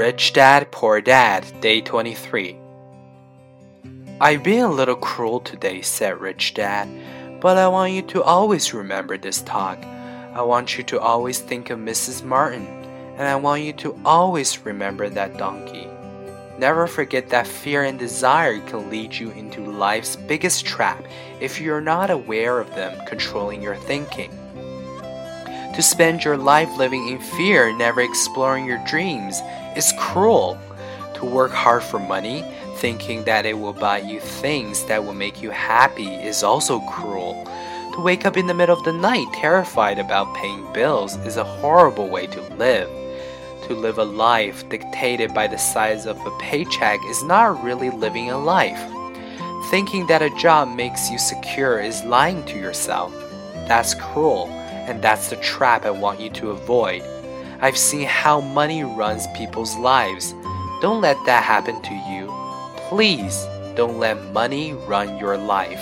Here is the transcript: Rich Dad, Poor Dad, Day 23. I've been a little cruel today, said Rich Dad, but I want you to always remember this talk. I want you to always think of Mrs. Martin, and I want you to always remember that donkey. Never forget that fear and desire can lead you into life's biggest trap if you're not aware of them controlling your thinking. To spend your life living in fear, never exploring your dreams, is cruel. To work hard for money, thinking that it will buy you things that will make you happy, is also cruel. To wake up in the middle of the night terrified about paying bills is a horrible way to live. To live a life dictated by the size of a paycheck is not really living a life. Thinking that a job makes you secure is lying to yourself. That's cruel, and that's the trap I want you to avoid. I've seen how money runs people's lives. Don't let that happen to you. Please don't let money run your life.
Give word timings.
Rich 0.00 0.32
Dad, 0.32 0.70
Poor 0.70 1.02
Dad, 1.02 1.44
Day 1.60 1.82
23. 1.82 2.56
I've 4.18 4.42
been 4.42 4.64
a 4.64 4.72
little 4.72 4.96
cruel 4.96 5.40
today, 5.40 5.82
said 5.82 6.22
Rich 6.22 6.54
Dad, 6.54 6.88
but 7.38 7.58
I 7.58 7.68
want 7.68 7.92
you 7.92 8.00
to 8.00 8.22
always 8.22 8.72
remember 8.72 9.18
this 9.18 9.42
talk. 9.42 9.76
I 10.32 10.40
want 10.40 10.78
you 10.78 10.84
to 10.84 10.98
always 10.98 11.38
think 11.40 11.68
of 11.68 11.78
Mrs. 11.78 12.24
Martin, 12.24 12.66
and 13.18 13.28
I 13.28 13.36
want 13.36 13.62
you 13.62 13.74
to 13.74 14.00
always 14.02 14.64
remember 14.64 15.10
that 15.10 15.36
donkey. 15.36 15.86
Never 16.58 16.86
forget 16.86 17.28
that 17.28 17.46
fear 17.46 17.82
and 17.82 17.98
desire 17.98 18.58
can 18.60 18.88
lead 18.88 19.12
you 19.12 19.32
into 19.32 19.70
life's 19.70 20.16
biggest 20.16 20.64
trap 20.64 21.04
if 21.40 21.60
you're 21.60 21.82
not 21.82 22.08
aware 22.08 22.58
of 22.58 22.74
them 22.74 22.98
controlling 23.06 23.60
your 23.60 23.76
thinking. 23.76 24.30
To 25.74 25.82
spend 25.82 26.24
your 26.24 26.36
life 26.36 26.76
living 26.76 27.08
in 27.08 27.20
fear, 27.20 27.72
never 27.76 28.00
exploring 28.00 28.66
your 28.66 28.82
dreams, 28.86 29.40
is 29.76 29.92
cruel. 29.98 30.58
To 31.14 31.24
work 31.24 31.52
hard 31.52 31.82
for 31.82 32.00
money, 32.00 32.44
thinking 32.76 33.24
that 33.24 33.46
it 33.46 33.58
will 33.58 33.72
buy 33.72 33.98
you 33.98 34.20
things 34.20 34.84
that 34.86 35.04
will 35.04 35.14
make 35.14 35.42
you 35.42 35.50
happy, 35.50 36.08
is 36.08 36.42
also 36.42 36.80
cruel. 36.80 37.44
To 37.94 38.00
wake 38.00 38.26
up 38.26 38.36
in 38.36 38.46
the 38.46 38.54
middle 38.54 38.76
of 38.76 38.84
the 38.84 38.92
night 38.92 39.26
terrified 39.32 39.98
about 39.98 40.34
paying 40.34 40.72
bills 40.72 41.16
is 41.26 41.36
a 41.36 41.44
horrible 41.44 42.08
way 42.08 42.26
to 42.28 42.40
live. 42.54 42.88
To 43.68 43.74
live 43.74 43.98
a 43.98 44.04
life 44.04 44.68
dictated 44.68 45.32
by 45.34 45.46
the 45.46 45.58
size 45.58 46.06
of 46.06 46.18
a 46.26 46.38
paycheck 46.38 46.98
is 47.06 47.22
not 47.22 47.62
really 47.62 47.90
living 47.90 48.30
a 48.30 48.38
life. 48.38 48.80
Thinking 49.70 50.06
that 50.08 50.22
a 50.22 50.34
job 50.36 50.68
makes 50.68 51.10
you 51.10 51.18
secure 51.18 51.80
is 51.80 52.02
lying 52.04 52.44
to 52.46 52.58
yourself. 52.58 53.12
That's 53.68 53.94
cruel, 53.94 54.48
and 54.90 55.00
that's 55.00 55.30
the 55.30 55.36
trap 55.36 55.86
I 55.86 55.90
want 55.90 56.18
you 56.18 56.30
to 56.30 56.50
avoid. 56.50 57.02
I've 57.60 57.78
seen 57.78 58.06
how 58.08 58.40
money 58.40 58.82
runs 58.82 59.28
people's 59.36 59.76
lives. 59.76 60.34
Don't 60.82 61.00
let 61.00 61.16
that 61.26 61.44
happen 61.44 61.80
to 61.80 61.94
you. 61.94 62.26
Please 62.88 63.46
don't 63.76 64.00
let 64.00 64.32
money 64.32 64.72
run 64.72 65.16
your 65.16 65.36
life. 65.36 65.80